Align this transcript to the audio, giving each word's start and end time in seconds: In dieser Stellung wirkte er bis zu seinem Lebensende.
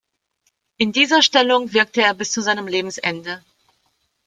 In 0.77 0.93
dieser 0.93 1.21
Stellung 1.21 1.73
wirkte 1.73 2.01
er 2.01 2.15
bis 2.15 2.31
zu 2.31 2.41
seinem 2.41 2.65
Lebensende. 2.65 3.43